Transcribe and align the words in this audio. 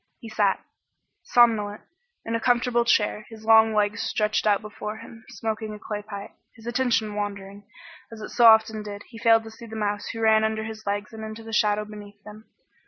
He 0.19 0.29
sat, 0.29 0.59
somnolent, 1.21 1.83
in 2.25 2.33
a 2.33 2.39
comfortable 2.39 2.85
chair, 2.85 3.27
his 3.29 3.45
long 3.45 3.75
legs 3.75 4.01
stretched 4.01 4.47
out 4.47 4.59
before 4.63 4.97
him, 4.97 5.23
smoking 5.29 5.75
a 5.75 5.77
clay 5.77 6.01
pipe. 6.01 6.31
His 6.55 6.65
attention 6.65 7.13
wandering, 7.13 7.67
as 8.11 8.19
it 8.19 8.29
so 8.29 8.45
often 8.47 8.81
did, 8.81 9.03
he 9.09 9.19
failed 9.19 9.43
to 9.43 9.51
see 9.51 9.67
the 9.67 9.75
mouse 9.75 10.07
who 10.07 10.21
ran 10.21 10.43
under 10.43 10.63
his 10.63 10.87
legs 10.87 11.13
into 11.13 11.43
the 11.43 11.53
shadow 11.53 11.85
beneath 11.85 12.23
them. 12.23 12.49